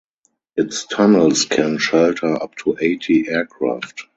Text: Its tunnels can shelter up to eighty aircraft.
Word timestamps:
Its 0.55 0.87
tunnels 0.87 1.45
can 1.45 1.77
shelter 1.77 2.33
up 2.41 2.55
to 2.55 2.75
eighty 2.81 3.29
aircraft. 3.29 4.05